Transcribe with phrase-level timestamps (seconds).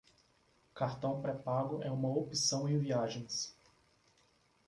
[0.73, 3.55] Cartão pré-pago é uma opção em viagens